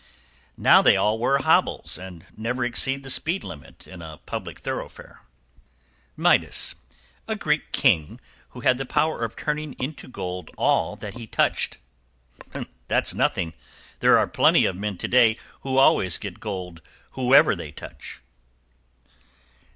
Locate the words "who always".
15.61-16.17